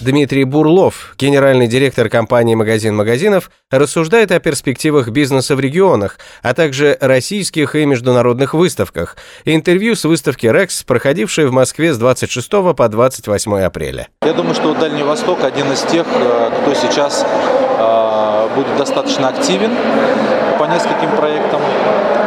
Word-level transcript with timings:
Дмитрий 0.00 0.44
Бурлов, 0.44 1.14
генеральный 1.18 1.66
директор 1.66 2.08
компании 2.08 2.54
«Магазин 2.54 2.94
магазинов», 2.94 3.50
рассуждает 3.70 4.30
о 4.30 4.38
перспективах 4.38 5.08
бизнеса 5.08 5.56
в 5.56 5.60
регионах, 5.60 6.18
а 6.42 6.54
также 6.54 6.96
российских 7.00 7.74
и 7.74 7.84
международных 7.84 8.54
выставках. 8.54 9.16
Интервью 9.44 9.96
с 9.96 10.04
выставки 10.04 10.46
«Рекс», 10.46 10.84
проходившей 10.84 11.46
в 11.46 11.52
Москве 11.52 11.92
с 11.92 11.98
26 11.98 12.48
по 12.76 12.88
28 12.88 13.60
апреля. 13.60 14.08
Я 14.24 14.34
думаю, 14.34 14.54
что 14.54 14.72
Дальний 14.74 15.02
Восток 15.02 15.42
один 15.42 15.72
из 15.72 15.82
тех, 15.82 16.06
э, 16.06 16.50
кто 16.62 16.74
сейчас 16.74 17.26
будет 18.54 18.76
достаточно 18.76 19.28
активен 19.28 19.72
по 20.58 20.64
нескольким 20.64 21.10
проектам. 21.16 21.60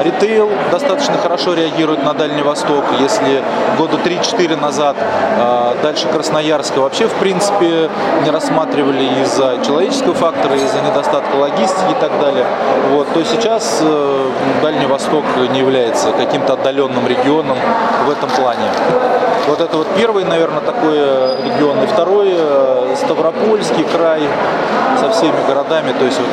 Ритейл 0.04 0.50
достаточно 0.72 1.18
хорошо 1.18 1.54
реагирует 1.54 2.04
на 2.04 2.14
Дальний 2.14 2.42
Восток. 2.42 2.84
Если 3.00 3.44
года 3.78 3.98
3-4 3.98 4.60
назад 4.60 4.96
э, 4.98 5.76
дальше 5.84 6.08
Красноярска 6.08 6.80
вообще, 6.80 7.08
в 7.08 7.14
принципе, 7.14 7.90
не 8.24 8.32
рассматривали 8.32 9.22
из-за 9.22 9.60
человеческого 9.66 10.16
фактора, 10.16 10.56
из-за 10.56 10.82
недостатка 10.82 11.36
логистики 11.36 11.92
и 11.92 12.00
так 12.00 12.20
далее, 12.20 12.46
вот, 12.90 13.14
то 13.14 13.24
сейчас 13.24 13.80
э, 13.82 14.30
Дальний 14.64 14.88
Восток 14.88 15.24
не 15.52 15.60
является 15.60 16.12
каким-то 16.14 16.54
отдаленным 16.54 17.06
регионом 17.06 17.58
в 18.08 18.10
этом 18.10 18.30
плане. 18.30 18.70
Вот 19.48 19.60
это 19.60 19.78
вот 19.78 19.88
первый, 19.96 20.24
наверное, 20.24 20.62
такой 20.62 20.98
регион. 21.44 21.84
И 21.84 21.88
второй 21.88 22.36
Ставропольский 22.96 23.84
край 23.84 24.22
со 25.00 25.10
всеми 25.10 25.36
городами, 25.48 25.94
то 25.98 26.06
есть 26.06 26.20
вот 26.20 26.28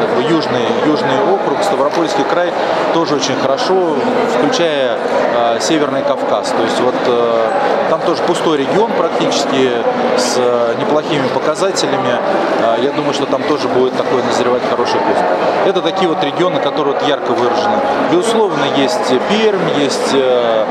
как 0.00 0.16
бы 0.16 0.22
южный, 0.22 0.66
южный 0.86 1.18
округ, 1.32 1.62
Ставропольский 1.62 2.24
край 2.24 2.52
тоже 2.94 3.16
очень 3.16 3.36
хорошо, 3.36 3.94
включая 4.38 4.98
э, 5.34 5.58
Северный 5.60 6.02
Кавказ. 6.02 6.48
То 6.50 6.62
есть 6.62 6.80
вот 6.80 6.94
э, 7.06 7.50
там 7.90 8.00
тоже 8.00 8.22
пустой 8.22 8.58
регион 8.58 8.90
практически 8.92 9.70
с 10.16 10.36
э, 10.38 10.74
неплохими 10.80 11.26
показателями. 11.28 12.18
Э, 12.60 12.76
я 12.82 12.90
думаю, 12.92 13.14
что 13.14 13.26
там 13.26 13.42
тоже 13.42 13.68
будет 13.68 13.96
такой 13.96 14.22
назревать 14.22 14.62
хороший 14.68 14.98
курс. 15.00 15.18
Это 15.66 15.80
такие 15.82 16.08
вот 16.08 16.22
регионы, 16.24 16.60
которые 16.60 16.94
вот 16.94 17.06
ярко 17.06 17.32
выражены. 17.32 17.76
Безусловно, 18.10 18.64
есть 18.76 19.08
Пермь, 19.28 19.78
есть 19.78 20.10
э, 20.14 20.64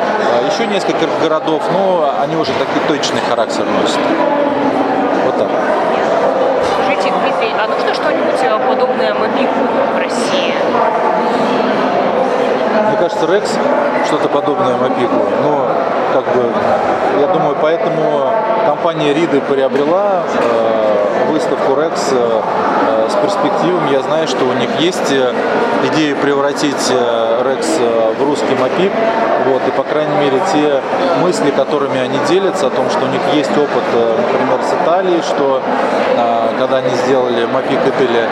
еще 0.52 0.68
несколько 0.68 1.08
городов, 1.22 1.64
но 1.72 2.14
они 2.22 2.36
уже 2.36 2.52
такой 2.54 2.82
точный 2.88 3.22
характер 3.30 3.66
носят. 3.66 4.00
Вот 5.26 5.38
так. 5.38 5.50
Нужно 7.92 8.06
что-нибудь 8.06 8.68
подобное 8.70 9.14
Мобику 9.14 9.54
в 9.94 9.98
России? 9.98 10.54
Мне 12.88 12.98
кажется, 12.98 13.26
Рекс 13.26 13.58
что-то 14.06 14.30
подобное 14.30 14.78
Мопику. 14.78 15.14
Но, 15.44 15.68
как 16.14 16.24
бы, 16.34 16.54
я 17.20 17.28
думаю, 17.28 17.58
поэтому 17.62 18.32
компания 18.66 19.14
Риды 19.14 19.42
приобрела 19.42 20.24
э, 20.40 20.91
выставку 21.32 21.80
Рекс 21.80 22.10
э, 22.12 22.42
с 23.10 23.16
перспективами. 23.16 23.92
Я 23.92 24.02
знаю, 24.02 24.28
что 24.28 24.46
у 24.46 24.54
них 24.54 24.70
есть 24.80 25.12
э, 25.12 25.34
идея 25.92 26.16
превратить 26.16 26.90
э, 26.90 27.42
э, 27.80 28.14
в 28.20 28.24
русский 28.24 28.56
Мопик. 28.56 28.92
Вот, 29.46 29.62
и, 29.68 29.72
по 29.72 29.84
крайней 29.84 30.16
мере, 30.18 30.40
те 30.54 30.82
мысли, 31.22 31.50
которыми 31.52 32.00
они 32.00 32.20
делятся, 32.28 32.68
о 32.68 32.70
том, 32.70 32.90
что 32.90 33.06
у 33.06 33.08
них 33.08 33.22
есть 33.34 33.52
опыт, 33.52 33.84
например, 33.94 34.60
с 34.62 34.84
Италией, 34.84 35.22
что 35.24 35.62
когда 36.60 36.78
они 36.78 36.92
сделали 37.06 37.46
Мопик 37.46 37.80
Итали, 37.88 38.30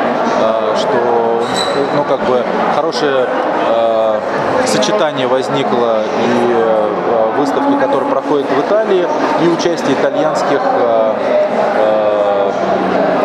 что 0.77 1.43
ну, 1.95 2.03
как 2.03 2.19
бы 2.25 2.43
хорошая 2.75 3.27
сочетание 4.69 5.27
возникло 5.27 6.03
и 6.03 6.51
э, 6.51 7.31
выставки, 7.37 7.73
которая 7.79 8.09
проходит 8.09 8.45
в 8.49 8.59
Италии, 8.59 9.07
и 9.43 9.47
участие 9.47 9.93
итальянских 9.93 10.61
э, 12.51 13.18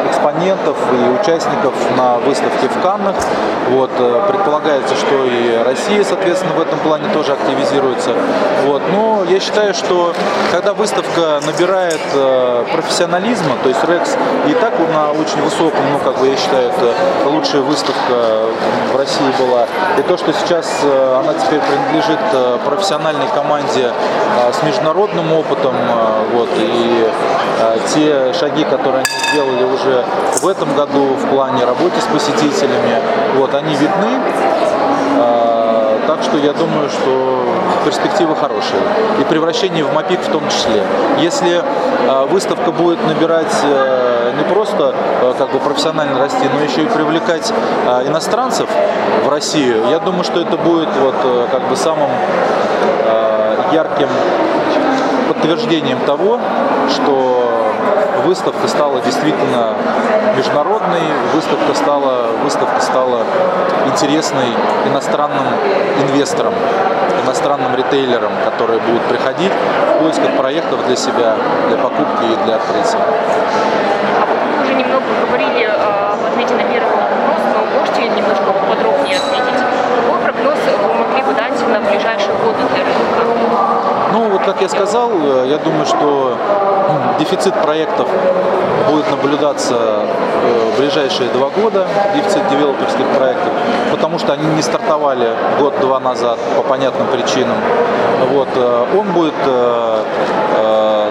э, 0.64 0.70
экспонентов 0.70 0.76
и 0.92 1.20
участников 1.20 1.74
на 1.96 2.18
выставке 2.18 2.68
в 2.68 2.82
Каннах. 2.82 3.16
Вот, 3.70 3.90
предполагается, 4.28 4.94
что 4.94 5.24
и 5.24 5.62
Россия, 5.64 6.04
соответственно, 6.04 6.52
в 6.52 6.60
этом 6.60 6.78
плане 6.80 7.08
тоже 7.14 7.32
активизируется. 7.32 8.14
Вот, 8.66 8.82
но 8.92 9.24
я 9.24 9.40
считаю, 9.40 9.72
что 9.72 10.12
когда 10.52 10.74
выставка 10.74 11.40
набирает 11.46 12.00
профессионализма, 12.72 13.56
то 13.62 13.70
есть 13.70 13.82
Рекс 13.84 14.16
и 14.46 14.52
так 14.52 14.74
на 14.92 15.12
очень 15.12 15.40
высоком, 15.42 15.80
ну, 15.92 15.98
как 15.98 16.18
бы 16.18 16.28
я 16.28 16.36
считаю, 16.36 16.68
это 16.68 17.28
лучшая 17.30 17.62
выставка 17.62 18.42
в 18.92 18.96
России 18.96 19.32
была. 19.38 19.66
И 19.98 20.02
то, 20.02 20.18
что 20.18 20.30
сейчас 20.34 20.66
она 20.84 21.32
теперь 21.34 21.60
принадлежит 21.60 22.18
э, 22.32 22.58
профессиональной 22.64 23.26
команде 23.34 23.90
э, 23.90 24.52
с 24.52 24.62
международным 24.62 25.32
опытом. 25.32 25.74
Э, 25.74 26.24
вот, 26.32 26.48
и 26.58 27.08
те 27.94 28.32
шаги, 28.32 28.64
которые 28.64 29.04
они 29.04 29.18
сделали 29.30 29.64
уже 29.64 30.04
в 30.40 30.46
этом 30.54 30.74
году 30.74 31.14
в 31.14 31.28
плане 31.28 31.64
работы 31.64 32.00
с 32.00 32.04
посетителями, 32.04 33.00
вот, 33.36 33.54
они 33.54 33.74
видны. 33.74 34.20
Так 36.06 36.22
что 36.22 36.36
я 36.36 36.52
думаю, 36.52 36.88
что 36.90 37.44
перспективы 37.84 38.36
хорошие. 38.36 38.80
И 39.20 39.24
превращение 39.24 39.84
в 39.84 39.92
МАПИК 39.94 40.20
в 40.20 40.30
том 40.30 40.48
числе. 40.48 40.82
Если 41.18 41.62
выставка 42.30 42.70
будет 42.72 43.04
набирать 43.06 43.52
не 44.36 44.44
просто 44.44 44.94
э, 45.22 45.34
как 45.38 45.52
бы 45.52 45.58
профессионально 45.58 46.18
расти, 46.18 46.44
но 46.52 46.62
еще 46.62 46.82
и 46.82 46.86
привлекать 46.86 47.52
э, 47.86 48.08
иностранцев 48.08 48.68
в 49.24 49.28
Россию, 49.28 49.84
я 49.90 49.98
думаю, 49.98 50.24
что 50.24 50.40
это 50.40 50.56
будет 50.56 50.88
вот 50.96 51.14
э, 51.24 51.46
как 51.50 51.68
бы 51.68 51.76
самым 51.76 52.10
ярким 53.72 54.08
подтверждением 55.28 55.98
того, 56.00 56.38
что 56.88 57.53
выставка 58.24 58.66
стала 58.68 59.00
действительно 59.00 59.74
международной, 60.36 61.02
выставка 61.32 61.74
стала, 61.74 62.28
выставка 62.42 62.80
стала 62.80 63.24
интересной 63.86 64.48
иностранным 64.86 65.46
инвесторам, 66.00 66.54
иностранным 67.24 67.74
ритейлерам, 67.74 68.32
которые 68.44 68.80
будут 68.80 69.02
приходить 69.02 69.52
в 69.94 70.02
поисках 70.02 70.36
проектов 70.36 70.86
для 70.86 70.96
себя, 70.96 71.36
для 71.68 71.76
покупки 71.78 72.24
и 72.24 72.44
для 72.44 72.56
открытия 72.56 72.98
уже 74.64 74.74
немного 74.74 75.04
говорили 75.26 75.68
а, 75.68 76.16
в 76.16 76.24
ответе 76.26 76.54
на 76.54 76.64
первый 76.64 76.96
вопрос, 76.96 77.40
но 77.52 77.78
можете 77.78 78.08
немножко 78.08 78.50
подробнее 78.68 79.18
ответить? 79.18 79.60
Какой 79.96 80.18
прогноз 80.24 80.58
вы 80.82 80.94
могли 80.94 81.22
бы 81.22 81.34
дать 81.34 81.68
на 81.68 81.80
ближайшие 81.80 82.23
я 84.64 84.68
сказал, 84.70 85.10
э, 85.12 85.46
я 85.48 85.58
думаю, 85.58 85.84
что 85.84 86.38
дефицит 87.18 87.54
проектов 87.62 88.08
будет 88.90 89.10
наблюдаться 89.10 89.74
э, 89.74 90.70
в 90.72 90.78
ближайшие 90.78 91.28
два 91.30 91.50
года, 91.50 91.86
дефицит 92.16 92.48
девелоперских 92.48 93.06
проектов, 93.18 93.52
потому 93.90 94.18
что 94.18 94.32
они 94.32 94.46
не 94.56 94.62
стартовали 94.62 95.28
год-два 95.60 96.00
назад 96.00 96.38
по 96.56 96.62
понятным 96.62 97.06
причинам. 97.08 97.56
Вот, 98.32 98.48
э, 98.56 98.84
он 98.98 99.12
будет 99.12 99.34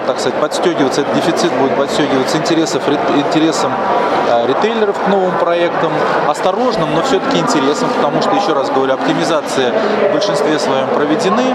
так 0.06 0.20
сказать, 0.20 0.38
подстегиваться, 0.38 1.00
этот 1.00 1.14
дефицит 1.14 1.50
будет 1.52 1.74
подстегиваться 1.76 2.36
интересов, 2.36 2.82
интересом 3.16 3.72
ритейлеров 4.46 4.98
к 4.98 5.08
новым 5.08 5.32
проектам, 5.38 5.92
осторожным, 6.28 6.94
но 6.94 7.02
все-таки 7.02 7.38
интересом, 7.38 7.88
потому 7.96 8.20
что, 8.20 8.34
еще 8.34 8.52
раз 8.52 8.68
говорю, 8.70 8.92
оптимизация 8.94 9.72
в 10.10 10.12
большинстве 10.12 10.58
своем 10.58 10.88
проведены, 10.88 11.54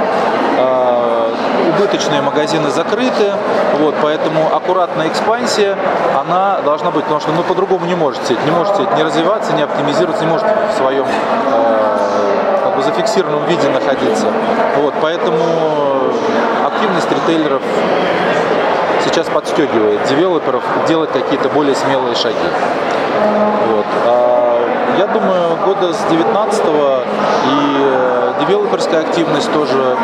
убыточные 1.69 2.21
магазины 2.21 2.69
закрыты, 2.69 3.31
вот, 3.79 3.95
поэтому 4.01 4.53
аккуратная 4.53 5.07
экспансия, 5.07 5.75
она 6.19 6.59
должна 6.65 6.91
быть, 6.91 7.03
потому 7.03 7.21
что 7.21 7.31
ну, 7.31 7.43
по-другому 7.43 7.85
не 7.85 7.95
можете, 7.95 8.35
не 8.45 8.51
можете 8.51 8.87
не 8.95 9.03
развиваться, 9.03 9.53
не 9.53 9.63
оптимизироваться, 9.63 10.25
не 10.25 10.31
можете 10.31 10.51
в 10.73 10.77
своем 10.77 11.05
э, 11.05 12.59
как 12.63 12.75
бы 12.75 12.83
зафиксированном 12.83 13.45
виде 13.45 13.69
находиться. 13.69 14.27
Вот, 14.77 14.93
поэтому 15.01 15.39
активность 16.65 17.09
ритейлеров 17.11 17.61
сейчас 19.03 19.27
подстегивает 19.27 20.03
девелоперов 20.07 20.63
делать 20.87 21.11
какие-то 21.11 21.49
более 21.49 21.75
смелые 21.75 22.15
шаги. 22.15 22.35
Вот. 23.71 23.85
А 24.05 24.39
я 24.97 25.07
думаю, 25.07 25.57
года 25.65 25.93
с 25.93 26.03
19 26.09 26.65
и 26.65 26.67
э, 27.81 28.33
девелоперская 28.39 29.01
активность 29.01 29.51
тоже 29.51 29.97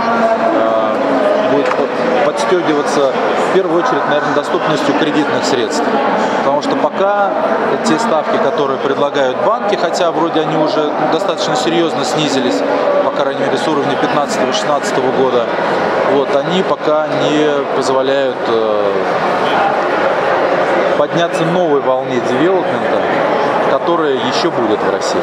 подстегиваться 2.26 3.12
в 3.50 3.54
первую 3.54 3.84
очередь, 3.84 4.06
наверное, 4.10 4.34
доступностью 4.34 4.94
кредитных 5.00 5.46
средств. 5.46 5.84
Потому 6.40 6.62
что 6.62 6.76
пока 6.76 7.32
те 7.86 7.98
ставки, 8.00 8.38
которые 8.38 8.80
предлагают 8.80 9.38
банки, 9.46 9.76
хотя 9.76 10.12
вроде 10.12 10.42
они 10.42 10.58
уже 10.58 10.92
достаточно 11.12 11.56
серьезно 11.56 12.04
снизились, 12.04 12.62
по 13.04 13.12
крайней 13.12 13.42
мере, 13.42 13.58
с 13.58 13.68
уровня 13.68 13.96
15-16 14.02 15.22
года, 15.22 15.46
вот, 16.14 16.36
они 16.36 16.64
пока 16.64 17.08
не 17.08 17.50
позволяют 17.76 18.38
э, 18.48 18.92
подняться 20.98 21.44
новой 21.46 21.82
волне 21.82 22.22
девелопмента, 22.30 23.02
которая 23.72 24.14
еще 24.14 24.50
будет 24.50 24.80
в 24.80 24.92
России. 24.92 25.22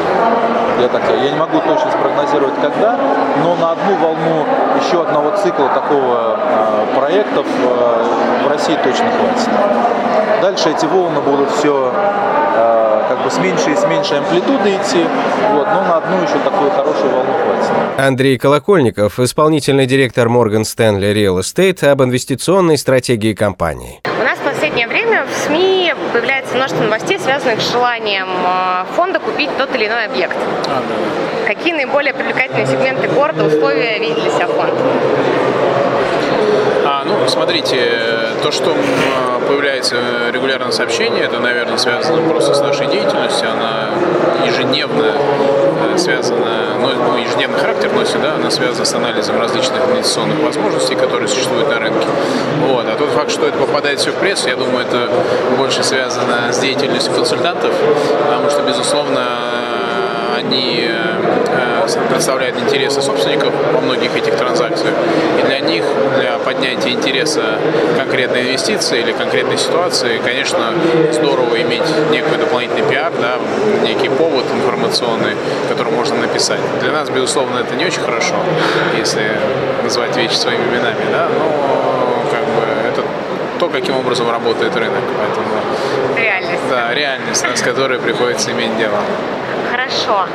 Я, 0.80 0.88
так, 0.88 1.02
я 1.08 1.30
не 1.30 1.38
могу 1.38 1.58
точно 1.60 1.90
спрогнозировать, 1.90 2.54
когда, 2.60 2.98
но 3.42 3.54
на 3.56 3.72
одну 3.72 3.94
волну 3.96 4.46
еще 4.84 5.02
одного 5.02 5.30
цикла 5.36 5.68
такого 5.68 6.38
э, 6.38 6.96
проектов 6.98 7.46
э, 7.46 8.44
в 8.44 8.48
России 8.48 8.76
точно 8.82 9.06
хватит. 9.10 9.48
Дальше 10.40 10.70
эти 10.70 10.86
волны 10.86 11.20
будут 11.20 11.50
все 11.50 11.92
э, 11.94 13.02
как 13.08 13.22
бы 13.22 13.30
с 13.30 13.38
меньшей 13.38 13.74
и 13.74 13.76
с 13.76 13.86
меньшей 13.86 14.18
амплитудой 14.18 14.76
идти, 14.76 15.04
вот, 15.52 15.66
но 15.66 15.82
на 15.82 15.96
одну 15.98 16.16
еще 16.22 16.38
такую 16.44 16.70
хорошую 16.70 17.10
волну 17.10 17.32
хватит. 17.32 17.72
Андрей 17.98 18.38
Колокольников, 18.38 19.20
исполнительный 19.20 19.86
директор 19.86 20.28
Morgan 20.28 20.62
Stanley 20.62 21.12
Real 21.12 21.38
Estate 21.38 21.86
об 21.86 22.02
инвестиционной 22.02 22.78
стратегии 22.78 23.34
компании. 23.34 24.00
У 24.04 24.24
нас 24.24 24.38
в 24.38 24.42
последнее 24.42 24.88
время 24.88 25.26
в 25.26 25.46
СМИ 25.46 25.81
появляется 26.12 26.54
множество 26.54 26.82
новостей, 26.82 27.18
связанных 27.18 27.60
с 27.60 27.72
желанием 27.72 28.28
э, 28.28 28.84
фонда 28.94 29.18
купить 29.18 29.50
тот 29.56 29.74
или 29.74 29.86
иной 29.86 30.04
объект. 30.04 30.36
А, 30.66 30.82
да. 30.88 31.46
Какие 31.46 31.72
наиболее 31.72 32.14
привлекательные 32.14 32.66
сегменты 32.66 33.08
города, 33.08 33.44
условия 33.44 33.98
видит 33.98 34.20
для 34.20 34.30
себя 34.30 34.46
фонд? 34.46 34.74
А, 36.84 37.04
ну, 37.04 37.26
смотрите, 37.28 37.76
то, 38.42 38.50
что 38.50 38.76
появляется 39.46 39.96
регулярное 40.32 40.72
сообщение, 40.72 41.24
это, 41.24 41.38
наверное, 41.38 41.78
связано 41.78 42.28
просто 42.28 42.54
с 42.54 42.60
нашей 42.60 42.88
деятельностью. 42.88 43.48
Она 43.50 43.90
ежедневно 44.44 45.14
э, 45.92 45.98
связана, 45.98 46.76
ну, 46.80 46.88
ну, 46.88 47.16
ежедневный 47.16 47.58
характер 47.58 47.92
носит, 47.92 48.20
да, 48.20 48.34
она 48.34 48.50
связана 48.50 48.84
с 48.84 48.94
анализом 48.94 49.38
различных 49.38 49.78
инвестиционных 49.88 50.40
возможностей, 50.40 50.96
которые 50.96 51.28
существуют 51.28 51.68
на 51.68 51.78
рынке. 51.78 52.06
Вот. 52.66 52.86
А 52.88 52.96
тот 52.96 53.10
факт, 53.10 53.30
что 53.30 53.46
это 53.46 53.58
попадает 53.58 54.00
все 54.00 54.10
в 54.10 54.16
прессу, 54.16 54.48
я 54.48 54.56
думаю, 54.56 54.86
это 54.86 55.08
больше 55.56 55.84
связано 55.84 56.52
с 56.52 56.58
деятельностью 56.58 57.14
консультантов, 57.14 57.72
потому 58.24 58.50
что, 58.50 58.62
безусловно, 58.62 59.51
они 60.42 60.88
э, 60.88 61.86
представляют 62.10 62.58
интересы 62.58 63.00
собственников 63.00 63.52
во 63.72 63.80
многих 63.80 64.14
этих 64.16 64.36
транзакциях. 64.36 64.94
И 65.40 65.46
для 65.46 65.60
них, 65.60 65.84
для 66.18 66.38
поднятия 66.38 66.90
интереса 66.90 67.58
конкретной 67.96 68.42
инвестиции 68.42 69.00
или 69.00 69.12
конкретной 69.12 69.58
ситуации, 69.58 70.20
конечно, 70.24 70.72
здорово 71.12 71.60
иметь 71.62 71.82
некий 72.10 72.36
дополнительный 72.36 72.88
пиар, 72.88 73.12
да, 73.20 73.38
некий 73.82 74.08
повод 74.08 74.44
информационный, 74.54 75.34
который 75.68 75.92
можно 75.92 76.16
написать. 76.16 76.60
Для 76.80 76.92
нас, 76.92 77.08
безусловно, 77.10 77.58
это 77.58 77.74
не 77.74 77.84
очень 77.86 78.02
хорошо, 78.02 78.34
если 78.98 79.22
назвать 79.82 80.16
вещи 80.16 80.34
своими 80.34 80.62
именами, 80.62 81.04
да, 81.10 81.28
но 81.28 82.30
как 82.30 82.44
бы 82.44 82.62
это 82.90 83.02
то, 83.58 83.68
каким 83.68 83.96
образом 83.96 84.30
работает 84.30 84.74
рынок. 84.76 85.02
Поэтому, 85.18 86.16
реальность. 86.16 86.62
Да, 86.70 86.94
реальность, 86.94 87.44
с 87.54 87.62
которой 87.62 87.98
приходится 87.98 88.50
иметь 88.50 88.76
дело 88.78 88.98
хорошо. 89.72 90.26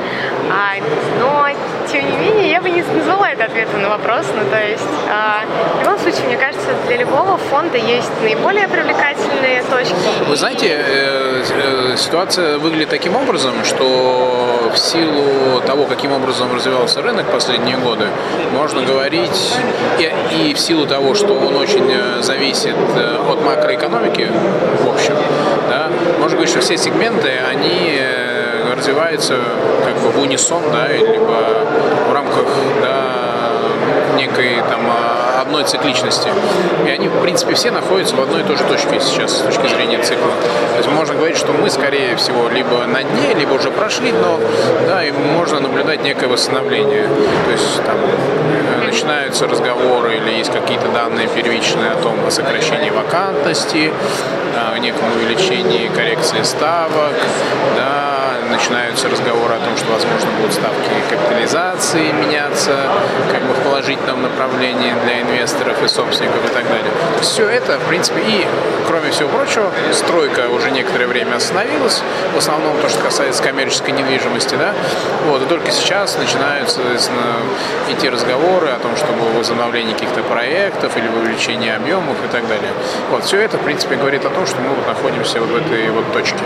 А, 0.49 0.73
но, 1.19 1.47
тем 1.91 2.09
не 2.09 2.17
менее, 2.17 2.49
я 2.49 2.61
бы 2.61 2.69
не 2.69 2.81
назвала 2.81 3.29
это 3.29 3.45
ответом 3.45 3.81
на 3.81 3.89
вопрос. 3.89 4.25
Ну, 4.35 4.41
то 4.49 4.59
есть, 4.59 4.83
а, 5.09 5.43
в 5.77 5.83
любом 5.83 5.99
случае, 5.99 6.25
мне 6.27 6.37
кажется, 6.37 6.69
для 6.87 6.97
любого 6.97 7.37
фонда 7.37 7.77
есть 7.77 8.09
наиболее 8.21 8.67
привлекательные 8.67 9.63
точки. 9.69 9.95
Вы 10.27 10.35
знаете, 10.35 10.67
э, 10.69 11.43
э, 11.49 11.97
ситуация 11.97 12.57
выглядит 12.57 12.89
таким 12.89 13.15
образом, 13.15 13.53
что 13.63 14.71
в 14.73 14.77
силу 14.77 15.61
того, 15.65 15.85
каким 15.85 16.13
образом 16.13 16.53
развивался 16.55 17.01
рынок 17.01 17.31
последние 17.31 17.77
годы, 17.77 18.07
можно 18.53 18.81
говорить, 18.81 19.55
и, 19.99 20.49
и 20.49 20.53
в 20.53 20.59
силу 20.59 20.87
того, 20.87 21.13
что 21.13 21.33
он 21.33 21.55
очень 21.55 21.91
э, 21.91 22.21
зависит 22.21 22.75
от 23.29 23.43
макроэкономики, 23.43 24.27
в 24.83 24.89
общем, 24.89 25.15
да, 25.69 25.89
можно 26.19 26.37
говорить, 26.37 26.49
что 26.49 26.61
все 26.61 26.77
сегменты, 26.77 27.31
они 27.51 27.99
развивается 28.87 29.37
как 29.83 29.95
бы 30.01 30.09
в 30.11 30.21
унисон, 30.21 30.63
да, 30.71 30.87
либо 30.87 31.65
в 32.09 32.13
рамках 32.13 32.47
да, 32.81 33.57
некой 34.15 34.61
там 34.69 34.79
одной 35.41 35.65
цикличности. 35.65 36.29
И 36.85 36.89
они, 36.89 37.09
в 37.09 37.21
принципе, 37.21 37.53
все 37.53 37.71
находятся 37.71 38.15
в 38.15 38.21
одной 38.21 38.41
и 38.41 38.43
той 38.45 38.55
же 38.55 38.63
точке 38.63 39.01
сейчас 39.01 39.39
с 39.39 39.41
точки 39.41 39.67
зрения 39.67 40.01
цикла. 40.01 40.31
То 40.71 40.77
есть 40.77 40.89
можно 40.89 41.15
говорить, 41.15 41.37
что 41.37 41.51
мы, 41.51 41.69
скорее 41.69 42.15
всего, 42.15 42.47
либо 42.47 42.85
на 42.85 43.03
дне, 43.03 43.33
либо 43.33 43.53
уже 43.53 43.71
прошли 43.71 44.11
дно, 44.11 44.39
да, 44.87 45.03
и 45.03 45.11
можно 45.11 45.59
наблюдать 45.59 46.01
некое 46.03 46.27
восстановление. 46.27 47.07
То 47.45 47.51
есть 47.51 47.83
там 47.83 47.97
начинаются 49.07 49.47
разговоры 49.47 50.17
или 50.17 50.31
есть 50.31 50.51
какие-то 50.51 50.89
данные 50.89 51.29
первичные 51.29 51.91
о 51.91 51.95
том 51.95 52.27
о 52.27 52.29
сокращении 52.29 52.89
вакантности, 52.89 53.93
о 54.53 54.77
неком 54.79 55.05
увеличении 55.15 55.87
коррекции 55.87 56.43
ставок, 56.43 57.13
да, 57.77 58.17
начинаются 58.51 59.07
разговоры 59.07 59.53
о 59.55 59.59
том, 59.59 59.77
что, 59.77 59.91
возможно, 59.91 60.29
будут 60.39 60.53
ставки 60.53 60.89
капитализации 61.09 62.11
меняться, 62.11 62.75
как 63.31 63.41
бы 63.43 63.53
в 63.53 63.63
положительном 63.63 64.23
направлении 64.23 64.93
для 65.03 65.21
инвесторов 65.21 65.81
и 65.83 65.87
собственников 65.87 66.43
и 66.45 66.53
так 66.53 66.67
далее. 66.67 66.91
Все 67.21 67.47
это, 67.47 67.77
в 67.77 67.83
принципе, 67.83 68.19
и, 68.21 68.45
кроме 68.87 69.11
всего 69.11 69.29
прочего, 69.29 69.71
стройка 69.93 70.49
уже 70.49 70.71
некоторое 70.71 71.07
время 71.07 71.35
остановилась, 71.35 72.01
в 72.33 72.37
основном 72.37 72.77
то, 72.81 72.89
что 72.89 73.03
касается 73.03 73.43
коммерческой 73.43 73.91
недвижимости, 73.91 74.55
да, 74.55 74.73
вот, 75.27 75.43
и 75.43 75.45
только 75.45 75.71
сейчас 75.71 76.17
начинаются, 76.17 76.81
идти 77.89 78.09
разговоры 78.09 78.69
о 78.69 78.79
том, 78.79 78.96
чтобы 78.97 79.37
возобновление 79.37 79.93
каких-то 79.93 80.21
проектов 80.23 80.97
или 80.97 81.07
увеличение 81.07 81.75
объемов 81.75 82.17
и 82.25 82.27
так 82.31 82.47
далее. 82.47 82.71
Вот, 83.11 83.23
все 83.23 83.39
это, 83.39 83.57
в 83.57 83.61
принципе, 83.61 83.95
говорит 83.95 84.25
о 84.25 84.29
том, 84.29 84.45
что 84.45 84.59
мы 84.61 84.69
вот 84.69 84.87
находимся 84.87 85.39
вот 85.39 85.49
в 85.49 85.55
этой 85.55 85.89
вот 85.89 86.11
точке. 86.13 86.39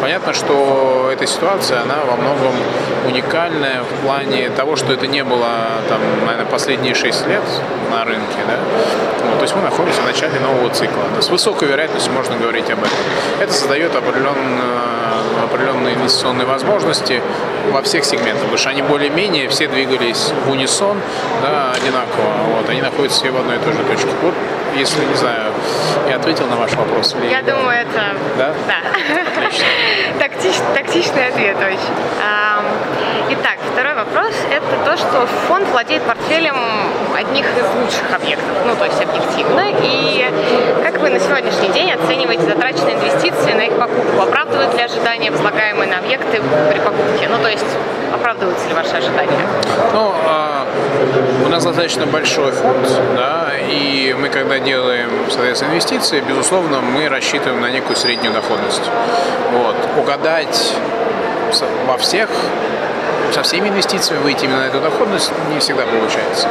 Понятно, 0.00 0.32
что 0.32 1.10
эта 1.12 1.26
ситуация 1.26 1.82
она 1.82 1.96
во 2.04 2.16
многом 2.16 2.54
уникальная 3.06 3.82
в 3.82 4.06
плане 4.06 4.50
того, 4.50 4.76
что 4.76 4.92
это 4.92 5.06
не 5.06 5.24
было, 5.24 5.48
там, 5.88 6.00
наверное, 6.26 6.46
последние 6.46 6.94
6 6.94 7.26
лет 7.28 7.42
на 7.90 8.04
рынке. 8.04 8.38
Да? 8.46 8.58
Вот, 9.28 9.38
то 9.38 9.42
есть 9.42 9.54
мы 9.54 9.62
находимся 9.62 10.00
в 10.02 10.06
начале 10.06 10.40
нового 10.40 10.70
цикла. 10.70 11.02
С 11.20 11.28
высокой 11.28 11.68
вероятностью 11.68 12.12
можно 12.12 12.36
говорить 12.36 12.70
об 12.70 12.78
этом. 12.80 12.98
Это 13.40 13.52
создает 13.52 13.94
определенные, 13.94 14.62
определенные 15.44 15.94
инвестиционные 15.94 16.46
возможности 16.46 17.22
во 17.70 17.82
всех 17.82 18.04
сегментах, 18.04 18.42
потому 18.42 18.58
что 18.58 18.70
они 18.70 18.82
более-менее 18.82 19.48
все 19.48 19.68
двигались 19.68 20.32
в 20.46 20.50
унисон, 20.50 20.98
да, 21.42 21.72
одинаково. 21.72 21.97
Вот, 22.54 22.68
они 22.68 22.82
находятся 22.82 23.20
все 23.20 23.30
в 23.30 23.36
одной 23.36 23.56
и 23.56 23.58
той 23.58 23.72
же 23.72 23.82
точке. 23.84 24.10
Вот, 24.22 24.34
если, 24.76 25.04
не 25.04 25.14
знаю, 25.14 25.47
я 26.08 26.16
ответил 26.16 26.46
на 26.46 26.56
ваш 26.56 26.72
вопрос. 26.72 27.14
Или... 27.14 27.30
Я 27.30 27.42
думаю, 27.42 27.78
это... 27.78 28.14
Да? 28.36 28.54
Да. 28.66 28.76
Отлично. 29.36 29.64
Тактич, 30.18 30.54
тактичный 30.74 31.28
ответ 31.28 31.56
очень. 31.56 31.94
Итак, 33.30 33.58
второй 33.72 33.94
вопрос– 33.94 34.34
это 34.50 34.64
то, 34.84 34.96
что 34.96 35.26
фонд 35.48 35.68
владеет 35.68 36.02
портфелем 36.02 36.56
одних 37.14 37.44
из 37.44 37.64
лучших 37.74 38.14
объектов, 38.14 38.56
ну, 38.66 38.74
то 38.74 38.84
есть 38.84 39.00
объективно. 39.02 39.64
И 39.82 40.24
как 40.82 40.98
вы 40.98 41.10
на 41.10 41.20
сегодняшний 41.20 41.68
день 41.68 41.92
оцениваете 41.92 42.44
затраченные 42.44 42.94
инвестиции 42.94 43.52
на 43.52 43.62
их 43.62 43.78
покупку? 43.78 44.22
Оправдывают 44.22 44.74
ли 44.74 44.82
ожидания, 44.82 45.30
возлагаемые 45.30 45.90
на 45.90 45.98
объекты 45.98 46.40
при 46.70 46.78
покупке? 46.78 47.28
Ну, 47.28 47.38
то 47.42 47.48
есть 47.48 47.66
оправдываются 48.12 48.66
ли 48.68 48.74
ваши 48.74 48.96
ожидания? 48.96 49.46
Ну, 49.92 50.12
а, 50.26 50.66
у 51.44 51.48
нас 51.48 51.64
достаточно 51.64 52.06
большой 52.06 52.52
фонд, 52.52 52.88
да, 53.16 53.50
и 53.68 54.14
мы, 54.18 54.28
когда 54.28 54.58
делаем, 54.58 55.10
соответственно, 55.28 55.47
инвестиции, 55.56 56.20
безусловно, 56.20 56.80
мы 56.80 57.08
рассчитываем 57.08 57.60
на 57.60 57.70
некую 57.70 57.96
среднюю 57.96 58.32
доходность. 58.32 58.82
Вот. 59.52 59.76
Угадать 59.96 60.74
во 61.86 61.96
всех 61.96 62.28
со 63.32 63.42
всеми 63.42 63.68
инвестициями 63.68 64.22
выйти 64.22 64.44
именно 64.44 64.58
на 64.58 64.66
эту 64.66 64.80
доходность 64.80 65.30
не 65.52 65.58
всегда 65.60 65.84
получается. 65.84 66.48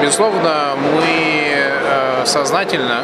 Безусловно, 0.00 0.76
мы 0.76 1.04
э, 1.04 2.09
сознательно 2.24 3.02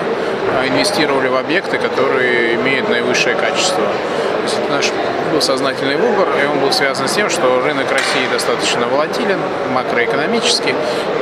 э, 0.62 0.68
инвестировали 0.68 1.28
в 1.28 1.36
объекты, 1.36 1.78
которые 1.78 2.54
имеют 2.54 2.88
наивысшее 2.88 3.34
качество. 3.36 3.82
То 3.82 4.42
есть 4.42 4.58
это 4.58 4.72
наш 4.72 4.92
был 5.32 5.40
сознательный 5.40 5.96
выбор, 5.96 6.28
и 6.42 6.46
он 6.46 6.60
был 6.60 6.72
связан 6.72 7.08
с 7.08 7.12
тем, 7.12 7.28
что 7.28 7.60
рынок 7.60 7.90
России 7.90 8.26
достаточно 8.32 8.86
волатилен, 8.86 9.38
макроэкономически, 9.74 10.74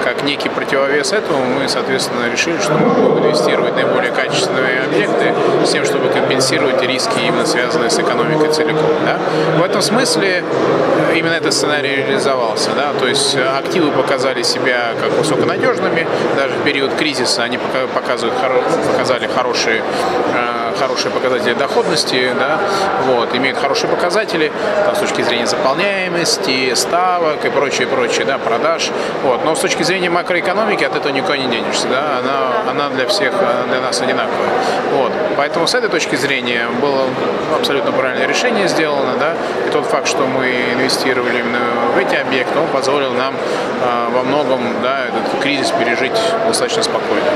как 0.04 0.22
некий 0.22 0.48
противовес 0.48 1.12
этому 1.12 1.44
мы, 1.44 1.68
соответственно, 1.68 2.30
решили, 2.30 2.58
что 2.60 2.74
мы 2.74 2.90
будем 2.90 3.26
инвестировать 3.26 3.72
в 3.72 3.76
наиболее 3.76 4.12
качественные 4.12 4.82
объекты 4.82 5.32
с 5.64 5.70
тем, 5.70 5.84
чтобы 5.84 6.08
компенсировать 6.10 6.82
риски, 6.82 7.18
именно 7.26 7.46
связанные 7.46 7.90
с 7.90 7.98
экономикой 7.98 8.52
целиком. 8.52 8.84
Да? 9.04 9.18
В 9.58 9.62
этом 9.62 9.80
смысле 9.80 10.44
именно 11.14 11.32
этот 11.32 11.54
сценарий 11.54 11.96
реализовался. 11.96 12.70
Да? 12.76 12.92
То 12.98 13.06
есть 13.06 13.36
активы 13.36 13.90
показали 13.90 14.42
себя 14.42 14.92
как 15.00 15.12
высоконадежными, 15.12 16.06
даже 16.36 16.54
в 16.54 16.62
период 16.62 16.94
кризиса 16.94 17.42
они 17.42 17.58
показывают, 17.88 18.34
показали 18.92 19.26
хорошие 19.26 19.82
э, 20.34 20.63
хорошие 20.78 21.10
показатели 21.10 21.54
доходности, 21.54 22.32
да, 22.38 22.58
вот, 23.06 23.34
имеют 23.34 23.58
хорошие 23.58 23.88
показатели 23.88 24.52
там, 24.84 24.94
с 24.94 24.98
точки 24.98 25.22
зрения 25.22 25.46
заполняемости, 25.46 26.74
ставок 26.74 27.44
и 27.44 27.50
прочее, 27.50 27.86
прочее, 27.86 28.24
да, 28.24 28.38
продаж. 28.38 28.90
Вот. 29.22 29.44
Но 29.44 29.54
с 29.54 29.60
точки 29.60 29.82
зрения 29.82 30.10
макроэкономики 30.10 30.84
от 30.84 30.96
этого 30.96 31.12
никуда 31.12 31.36
не 31.36 31.46
денешься. 31.46 31.88
Да? 31.88 32.18
Она, 32.18 32.70
она 32.70 32.88
для 32.94 33.06
всех, 33.06 33.32
для 33.68 33.80
нас 33.80 34.00
одинаковая. 34.00 34.48
Вот. 34.92 35.12
Поэтому 35.36 35.66
с 35.66 35.74
этой 35.74 35.88
точки 35.88 36.16
зрения 36.16 36.66
было 36.80 37.04
абсолютно 37.54 37.92
правильное 37.92 38.26
решение 38.26 38.68
сделано. 38.68 39.14
Да? 39.18 39.34
И 39.66 39.70
тот 39.70 39.86
факт, 39.86 40.06
что 40.08 40.26
мы 40.26 40.46
инвестировали 40.74 41.38
именно 41.38 41.60
в 41.94 41.98
эти 41.98 42.14
объекты, 42.16 42.58
он 42.58 42.66
позволил 42.68 43.12
нам 43.12 43.34
э, 43.34 44.08
во 44.12 44.22
многом 44.22 44.60
да, 44.82 45.06
этот 45.06 45.40
кризис 45.40 45.70
пережить 45.70 46.18
достаточно 46.46 46.82
спокойно. 46.82 47.26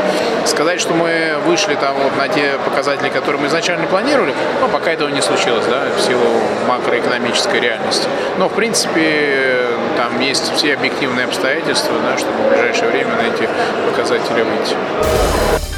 Сказать, 0.45 0.81
что 0.81 0.95
мы 0.95 1.35
вышли 1.47 1.75
там 1.75 1.95
вот 1.97 2.17
на 2.17 2.29
те 2.29 2.53
показатели, 2.65 3.09
которые 3.09 3.28
которые 3.29 3.43
мы 3.43 3.49
изначально 3.49 3.87
планировали, 3.87 4.35
но 4.59 4.69
пока 4.69 4.91
этого 4.91 5.11
не 5.11 5.21
случилось, 5.21 5.67
да, 5.67 5.83
в 5.95 6.01
силу 6.01 6.25
макроэкономической 6.67 7.61
реальности. 7.61 8.09
Но, 8.39 8.49
в 8.49 8.55
принципе, 8.55 9.67
там 9.99 10.19
есть 10.19 10.51
все 10.55 10.73
объективные 10.73 11.27
обстоятельства, 11.27 11.95
да, 12.03 12.17
чтобы 12.17 12.39
в 12.45 12.49
ближайшее 12.49 12.89
время 12.89 13.11
на 13.17 13.27
эти 13.27 13.47
показатели 13.91 14.41
выйти. 14.41 15.78